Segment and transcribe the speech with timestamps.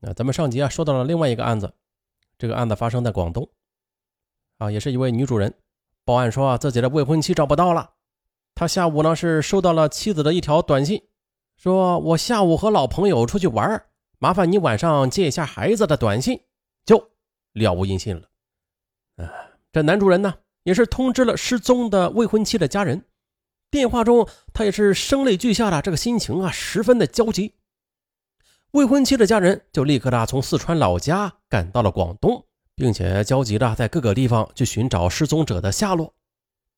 [0.00, 1.74] 那咱们上集啊说到了另外一个案子，
[2.38, 3.50] 这个案子发生在广东，
[4.56, 5.54] 啊，也是一位女主人
[6.04, 7.90] 报案说啊自己的未婚妻找不到了。
[8.54, 11.02] 她下午呢是收到了妻子的一条短信，
[11.56, 13.84] 说我下午和老朋友出去玩，
[14.18, 16.40] 麻烦你晚上接一下孩子的短信，
[16.86, 17.10] 就
[17.52, 18.28] 了无音信了。
[19.16, 19.30] 啊，
[19.70, 23.04] 这男主人呢也是通知了失踪的未婚妻的家人，
[23.70, 27.54] 电话中他也是声泪俱下的，这个心情啊十分的焦急。
[28.72, 36.14] 未婚妻的家人就立刻的从四川老家赶到了广东，并且焦急的在各个地方去寻找失踪者的下落。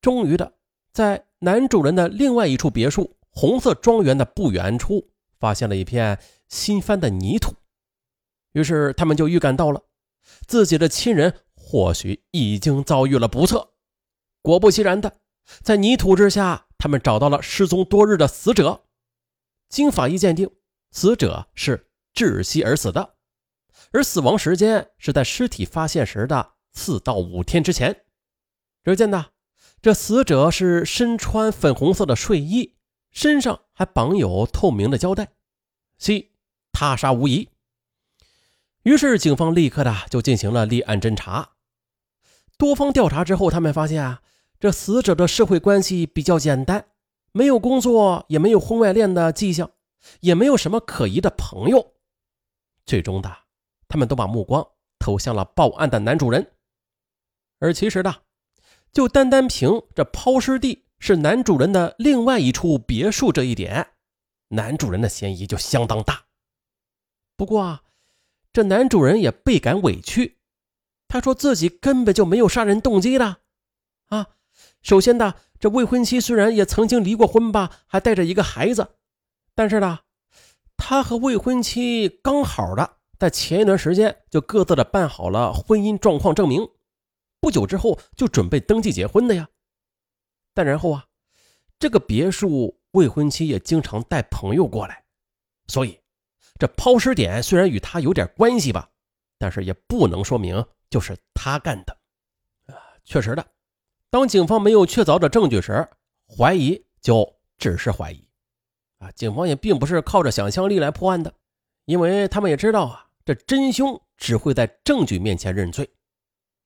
[0.00, 0.54] 终于的，
[0.92, 6.18] 在男主人的另外一处别墅——红色庄园的不远处，发现了一片
[6.48, 7.54] 新翻的泥土。
[8.52, 9.80] 于是他们就预感到了
[10.48, 13.74] 自己的亲人或许已经遭遇了不测。
[14.42, 15.18] 果不其然的，
[15.62, 18.82] 在泥土之下，他们找到了失踪多日的死者。
[19.68, 20.50] 经法医鉴定。
[20.96, 23.16] 死者是窒息而死的，
[23.92, 28.04] 而死亡时间是在尸体发现时的四到五天之前。
[28.82, 29.26] 只见呢，
[29.82, 32.76] 这死者是身穿粉红色的睡衣，
[33.10, 35.28] 身上还绑有透明的胶带，
[35.98, 36.32] 系
[36.72, 37.50] 他杀无疑。
[38.84, 41.50] 于是警方立刻的就进行了立案侦查。
[42.56, 44.22] 多方调查之后，他们发现啊，
[44.58, 46.86] 这死者的社会关系比较简单，
[47.32, 49.72] 没有工作，也没有婚外恋的迹象。
[50.20, 51.94] 也没有什么可疑的朋友，
[52.84, 53.36] 最终的，
[53.88, 54.66] 他们都把目光
[54.98, 56.52] 投向了报案的男主人，
[57.58, 58.22] 而其实的，
[58.92, 63.94] 就单单凭这抛尸地是男主人的另外一处别墅这一点，
[64.48, 66.26] 男主人的嫌疑就相当大。
[67.36, 67.82] 不过啊，
[68.52, 70.38] 这男主人也倍感委屈，
[71.08, 73.38] 他说自己根本就没有杀人动机的，
[74.06, 74.28] 啊，
[74.82, 78.96] 首先的，这未婚妻虽然也曾经离过婚吧，还带着一个孩子。
[79.56, 79.98] 但是呢，
[80.76, 86.68] 他和未婚妻刚好的在前一段时间就各自的办好了婚姻状况证明，
[87.40, 89.48] 不久之后就准备登记结婚的呀。
[90.52, 91.06] 但然后啊，
[91.78, 95.04] 这个别墅未婚妻也经常带朋友过来，
[95.68, 95.98] 所以
[96.58, 98.90] 这抛尸点虽然与他有点关系吧，
[99.38, 101.96] 但是也不能说明就是他干的。
[102.66, 103.46] 啊，确实的，
[104.10, 105.88] 当警方没有确凿的证据时，
[106.28, 108.25] 怀疑就只是怀疑。
[108.98, 111.34] 啊，警方也并不是靠着想象力来破案的，
[111.84, 115.86] 因为他们也知道啊，这真凶只会在证据面前认罪。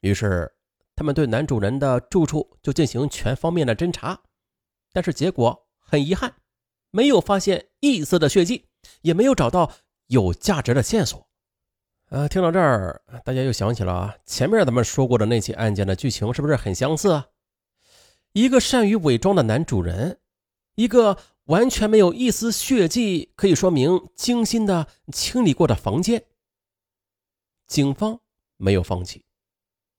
[0.01, 0.51] 于是，
[0.95, 4.17] 他们对男主人的住处就进行全方面的侦查，
[4.93, 6.33] 但是结果很遗憾，
[6.93, 8.65] 没有发现一丝的血迹，
[9.03, 9.73] 也没有找到
[10.07, 11.27] 有价值的线索。
[12.11, 17.27] 呃，听到这儿，大家又想起了啊，前面咱们说过的那起案件的剧情，是不是很相似啊？
[18.35, 20.21] 一个善于伪装的男主人，
[20.77, 21.19] 一个。
[21.51, 26.25] 完全没有一丝血迹可以说明精心的清理过的房间。
[27.67, 28.21] 警方
[28.57, 29.25] 没有放弃，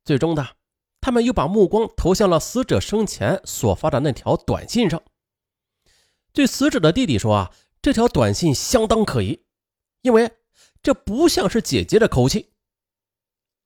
[0.06, 0.56] 最终的，
[1.02, 5.04] 他们又把目光投向了死者生前所发的那条短信上。
[6.34, 9.44] 据死者的弟弟说啊，这条短信相当可疑，
[10.04, 10.32] 因为
[10.82, 12.54] 这不像是姐姐的口气。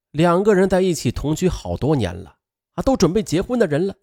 [0.09, 2.39] 两个人在一起同居好多年了
[2.73, 3.95] 啊，都准备结婚的人了，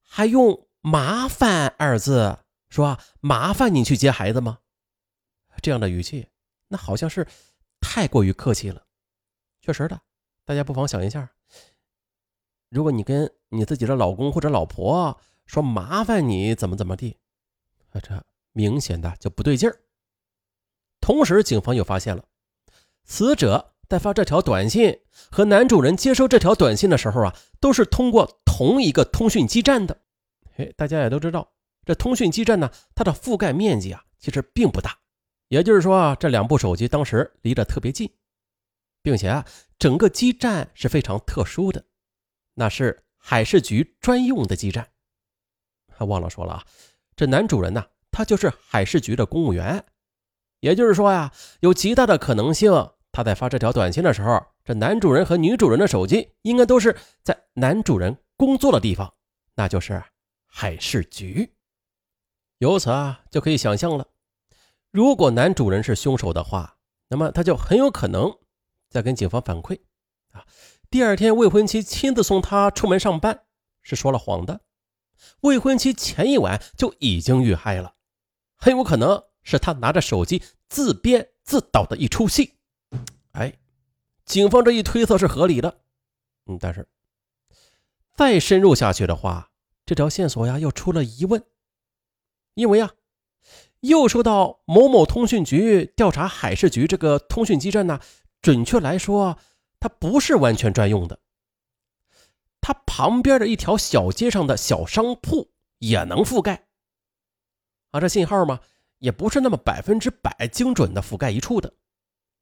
[0.00, 0.66] 还用。
[0.82, 4.58] 麻烦二字说：“麻烦你去接孩子吗？”
[5.62, 6.28] 这样的语气，
[6.68, 7.26] 那好像是
[7.80, 8.84] 太过于客气了。
[9.60, 10.00] 确实的，
[10.44, 11.30] 大家不妨想一下，
[12.68, 17.16] 如果你跟你自己的老公或者老婆说“麻烦你怎么怎么地”，
[17.94, 19.80] 啊，这明显的就不对劲儿。
[21.00, 22.24] 同时，警方又发现了
[23.04, 25.00] 死者在发这条短信
[25.30, 30.01] 和男主人接收这条短信的时候啊，都是通过同一个通讯基站的。
[30.54, 31.52] 嘿，大家也都知道，
[31.84, 34.98] 这通讯基站呢，它的覆盖面积啊，其实并不大。
[35.48, 38.10] 也就是说啊，这两部手机当时离得特别近，
[39.02, 39.46] 并且啊，
[39.78, 41.84] 整个基站是非常特殊的，
[42.54, 44.88] 那是海事局专用的基站。
[45.90, 46.64] 还忘了说了啊，
[47.16, 49.84] 这男主人呢，他就是海事局的公务员。
[50.60, 52.70] 也就是说呀，有极大的可能性，
[53.10, 59.12] 他在发这条短信的时候，这男主人和女主人的手机应该都是在男主人工作的地方，
[59.54, 60.02] 那就是。
[60.54, 61.54] 海事局，
[62.58, 64.06] 由此啊就可以想象了，
[64.90, 66.76] 如果男主人是凶手的话，
[67.08, 68.38] 那么他就很有可能
[68.90, 69.80] 在跟警方反馈
[70.32, 70.44] 啊，
[70.90, 73.46] 第二天未婚妻亲自送他出门上班
[73.80, 74.60] 是说了谎的，
[75.40, 77.94] 未婚妻前一晚就已经遇害了，
[78.56, 82.58] 很有可能是他拿着手机自编自导的一出戏。
[83.32, 83.54] 哎，
[84.26, 85.80] 警方这一推测是合理的，
[86.44, 86.86] 嗯，但是
[88.14, 89.48] 再深入下去的话。
[89.92, 91.44] 这条线索呀，又出了疑问，
[92.54, 92.92] 因为啊，
[93.80, 98.00] 又收到某某通讯局调查海事局这个通讯基站呢，
[98.40, 99.36] 准确来说，
[99.78, 101.18] 它不是完全专用的。
[102.62, 106.68] 它旁边的一条小街上的小商铺也能覆盖。
[107.90, 108.60] 啊，这信号嘛，
[108.96, 111.74] 也不是那么百分之百精准的覆盖一处的。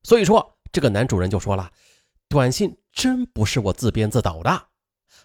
[0.05, 1.73] 所以说，这个男主人就说了，
[2.29, 4.69] 短信真不是我自编自导的，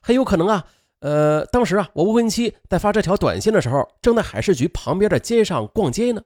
[0.02, 0.66] 很有可能啊。
[1.06, 6.24] 呃，当时啊，我未婚妻在发这条短信的时候，正在海事局旁边的街上逛街呢。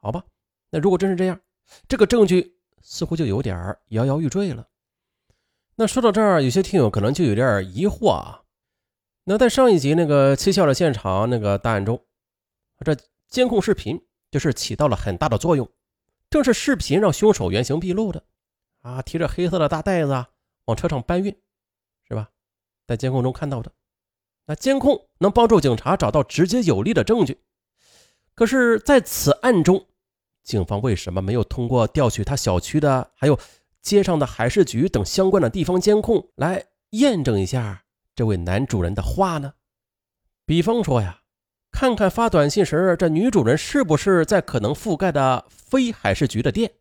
[0.00, 0.24] 好吧，
[0.70, 1.40] 那如果真是这样，
[1.86, 3.56] 这个证据似乎就有点
[3.90, 4.66] 摇摇欲坠了。
[5.76, 8.42] 那说到这儿，有些听友可能就有点疑惑啊。
[9.22, 12.04] 那在上一集那个七校的现场那个档案中，
[12.84, 12.96] 这
[13.28, 15.70] 监控视频就是起到了很大的作用，
[16.28, 18.24] 正是视频让凶手原形毕露的
[18.82, 20.30] 啊，提着黑色的大袋子啊
[20.64, 21.36] 往车上搬运，
[22.86, 23.72] 在监控中看到的，
[24.46, 27.38] 那监控能帮助警察找到直接有力的证据。
[28.34, 29.86] 可是，在此案中，
[30.42, 33.38] 警方为什么没有通过调取他小区的还有？
[33.82, 37.84] 街上的海事局等相关的地方监控来验证一下
[38.16, 39.54] 这位男主人的话呢？
[40.44, 41.20] 比方说呀，
[41.70, 46.72] 看看发短信时这女主人是不是在可能覆盖的非海事局的店，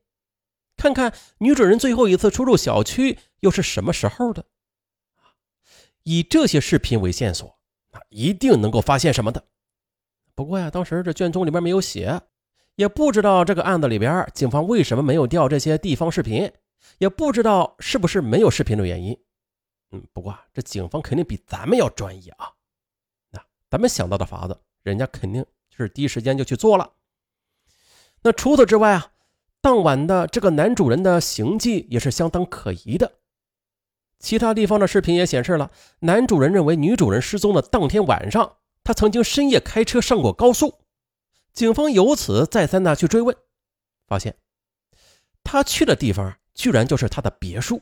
[0.78, 4.44] 看看女主人最后一次出入小区又是什么时候的。
[6.06, 7.60] 以这些视频为线索，
[7.92, 9.44] 那一定能够发现什么的。
[10.34, 12.22] 不过呀，当时这卷宗里边没有写，
[12.76, 16.52] 也不知道这个案子里边警方为什么没有调这些地方视频。
[17.00, 19.18] 也不知道是不是没有视频的原因，
[19.92, 22.52] 嗯，不过这警方肯定比咱们要专业啊。
[23.32, 26.94] 那咱们想到的法子，人家肯定就是第一时间就去做了。
[28.22, 29.12] 那除此之外啊，
[29.62, 33.12] 当晚的这个男主人的行迹也是相当可疑的。
[34.20, 40.80] 其他地方的视频也显示了，男主人认为女主人失踪的当天晚上，他曾经深夜开车上过高速。
[41.54, 43.36] 警方由此再三的去追问，
[44.08, 44.38] 发现
[45.44, 46.38] 他去的地方。
[46.56, 47.82] 居然就是他的别墅，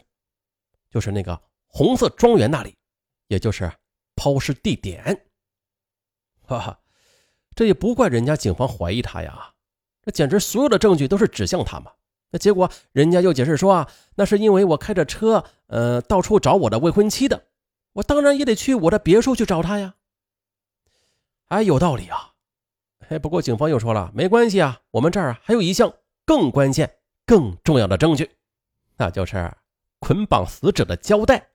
[0.90, 2.76] 就是那个红色庄园那里，
[3.28, 3.72] 也就是
[4.16, 5.28] 抛尸地点。
[6.42, 6.80] 哈哈，
[7.54, 9.54] 这也不怪人家警方怀疑他呀，
[10.02, 11.92] 这简直所有的证据都是指向他嘛。
[12.34, 17.46] 那结果人家又解释说啊，那是因为我开着车，呃，到处找我的未婚妻的，
[17.94, 19.94] 我当然也得去我的别墅去找她呀。
[21.50, 22.34] 哎，有道理啊。
[23.10, 25.94] 哎，不过警方又说了，没关系啊，我们这儿还有一项
[26.26, 26.96] 更关键、
[27.28, 28.32] 更重要的证据。
[28.98, 29.54] 那就是
[30.00, 31.50] 捆绑死者的胶带，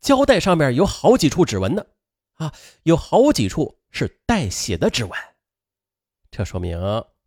[0.00, 1.86] 胶带上面有好几处指纹呢，
[2.34, 2.52] 啊，
[2.82, 5.12] 有好几处是带血的指纹，
[6.28, 6.76] 这说明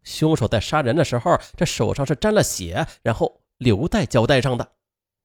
[0.06, 4.72] 凶手在杀人的时候，这手上是沾了血，然后留在胶带上的。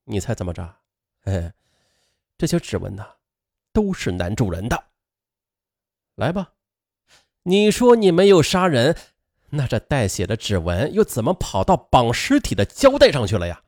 [0.04, 0.76] 你猜怎么着？
[1.24, 1.52] 哎，
[2.36, 3.06] 这些指纹呢，
[3.72, 4.84] 都是男主人的。
[6.16, 6.54] 来吧，
[7.44, 8.96] 你说你没有杀人，
[9.50, 13.62] 那这带血的指纹又怎么跑到绑尸体的胶带上去了呀？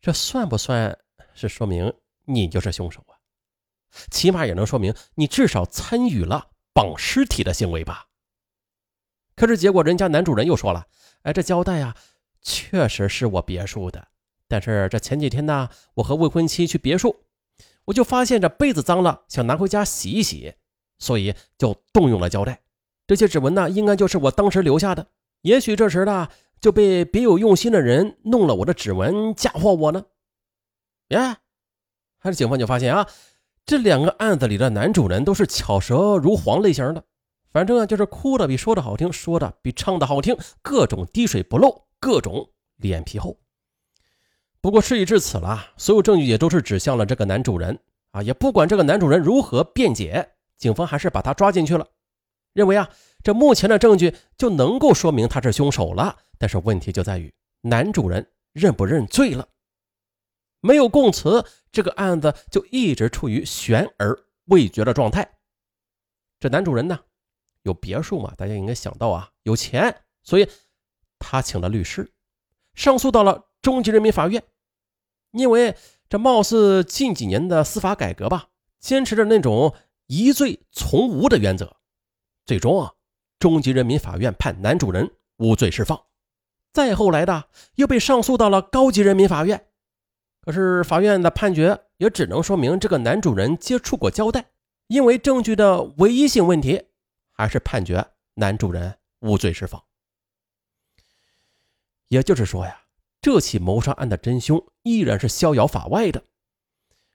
[0.00, 0.96] 这算不算
[1.34, 1.92] 是说明
[2.24, 3.18] 你就是凶手啊？
[4.10, 8.05] 起码也能说明你至少参与了绑尸体的行为吧。
[9.36, 10.84] 可是结果人家男主人又说了
[11.22, 11.94] ：“哎，这胶带啊，
[12.42, 14.08] 确实是我别墅的。
[14.48, 17.14] 但是这前几天呢，我和未婚妻去别墅，
[17.84, 20.54] 我就发现这被子脏了，想拿回家洗一洗，
[20.98, 22.62] 所以就动用了胶带。
[23.06, 25.06] 这些指纹呢，应该就是我当时留下的。
[25.42, 26.28] 也许这时呢。”
[26.58, 30.06] 就被别有用心的人弄了我的指纹，嫁祸我呢？
[31.08, 31.40] 呀，
[32.18, 33.06] 还是警方就发现啊，
[33.66, 37.04] 这两个案子里的男主人都是巧舌如簧类型的，
[37.56, 42.46] 反正啊就是哭的比说的好听，说的比唱的好听，各种滴水不漏，各种
[42.76, 43.34] 脸皮厚。
[44.60, 51.88] 不过事已至此了，所有证据也都是指向了这个男主人啊，也不管这个男主人如何辩解，警方还是把他抓进去了，
[52.52, 52.90] 认为啊。
[53.22, 57.32] 这目前的证据就能够说明他是凶手了，但是问题就在于
[57.62, 59.48] 男主人认不认罪了。
[60.60, 65.26] 没有供词，这个案子就一直处于悬而未决的状态。
[66.38, 67.00] 这男主人呢，
[67.66, 68.32] 有别墅嘛？
[68.38, 70.48] 大家应该想到啊，有钱，所以
[71.18, 72.12] 他请了律师，
[72.74, 74.42] 上诉到了中级人民法院。
[75.32, 75.76] 因为
[76.08, 79.74] 这貌似近几年的司法改革吧，坚持着那种
[80.06, 81.76] 疑罪从无的原则，
[82.46, 82.92] 最终啊。
[83.38, 86.00] 中级人民法院判男主人无罪释放，
[86.72, 89.66] 再后来的又被上诉到了高级人民法院，
[90.40, 94.46] 可是法院的判决也只能说明这个男主人接触过胶带，
[94.86, 96.82] 因为证据的唯一性问题，
[97.36, 99.82] 还是判决男主人无罪释放。
[102.08, 102.82] 也就是说呀，
[103.20, 106.22] 这起谋杀案的真凶依然是逍遥法外的，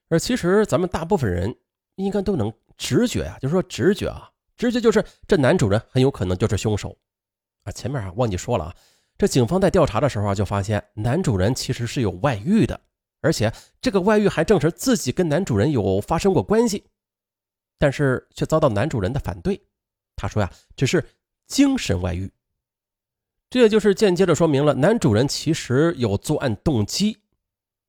[0.09, 1.57] 而其实咱们大部分人
[1.95, 4.29] 应该都能直觉啊，就是说直觉啊。
[4.57, 6.95] 直觉就是这男主人很有可能就是凶手，
[7.63, 8.75] 啊，前面啊忘记说了啊，
[9.17, 12.79] 这警方在调查的时候啊，就发现男主人其实是有外遇的，
[13.21, 16.85] 而且这个外遇还证实自己跟男主人有发生过关系，
[17.79, 19.59] 但是却遭到男主人的反对。
[20.21, 21.03] 他说呀，只是
[21.47, 22.31] 精神外遇，
[23.49, 27.17] 这也就是间接的说明了男主人其实有作案动机，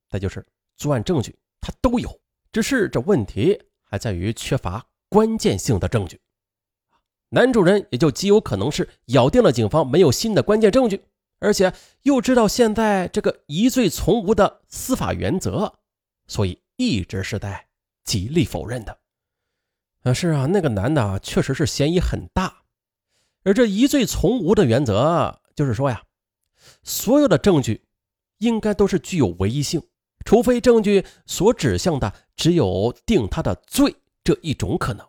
[0.08, 0.42] 再就是
[0.78, 2.20] 作案证据他都有，
[2.50, 6.18] 只是这问题还在于缺乏关键性的证据。
[7.28, 11.04] 男主人也就极有可能是咬定了警方没有新的关键证据，
[11.38, 11.70] 而且
[12.00, 15.74] 又知道现在这个疑罪从无的司法原则，
[16.26, 17.66] 所以一直是在
[18.04, 19.01] 极力否认的。
[20.02, 22.62] 啊，是啊，那个男的确实是嫌疑很大，
[23.42, 26.04] 而这疑罪从无的原则就是说呀，
[26.82, 27.84] 所有的证据
[28.38, 29.82] 应该都是具有唯一性，
[30.24, 35.06] 除非证据所指向的只有定他的罪这一种可能，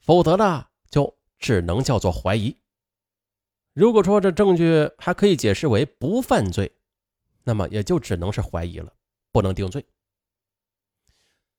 [0.00, 1.14] 否则呢就。
[1.38, 2.56] 只能叫做怀疑。
[3.74, 6.72] 如果说这证据还可以解释为不犯罪，
[7.44, 8.90] 那么也就只能是怀疑了，
[9.32, 9.84] 不能定罪。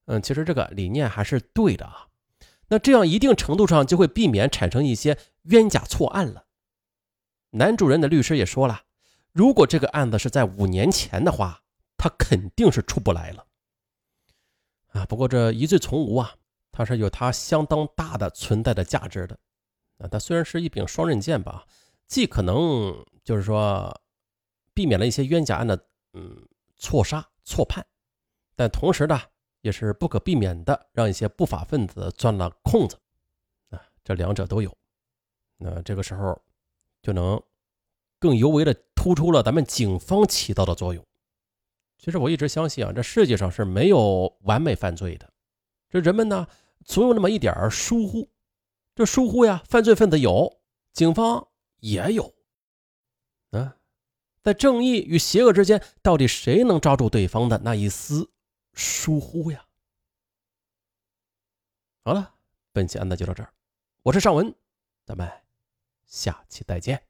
[0.06, 2.08] 嗯，其实这个理念还是对的啊。
[2.70, 6.46] 那这样一定程度上就会避免产生一些冤假错案了。
[7.52, 8.84] 男主人的律师也说了，
[9.32, 11.64] 如果这个案子是在五年前的话，
[11.98, 13.48] 他肯定是出不来了。
[14.90, 16.36] 啊，不过这疑罪从无啊，
[16.72, 19.38] 它是有它相当大的存在的价值的。
[19.98, 21.66] 啊，它虽然是一柄双刃剑吧，
[22.08, 24.02] 既可能就是说
[24.74, 27.86] 避免了一些冤假案的嗯错杀错判，
[28.56, 29.20] 但同时呢，
[29.62, 32.98] 也是不可避免的让一些不法分子钻了空子。
[33.70, 34.76] 啊，这两者都有，
[35.58, 36.40] 那这个时候
[37.02, 37.42] 就能
[38.20, 41.06] 更尤为的突出了咱们警方起到的作用。
[41.98, 45.32] 其实我一直相信啊，这世界上是没有完美犯罪的，
[45.90, 46.48] 这人们呢
[46.86, 48.30] 总有那么一点疏忽。
[48.96, 50.60] 这疏忽呀，犯罪分子有，
[50.94, 51.48] 警方
[51.80, 52.34] 也有。
[53.52, 53.76] 啊，
[54.42, 58.30] 在正义与邪恶之间，到底谁能抓住对方的那一丝
[58.78, 59.68] 疏忽呀？
[62.04, 62.36] 好了，
[62.72, 63.52] 本期案子就到这儿，
[64.04, 64.56] 我是尚文，
[65.04, 65.28] 咱们
[66.06, 67.07] 下期再见。